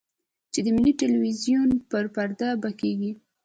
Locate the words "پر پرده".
1.89-2.49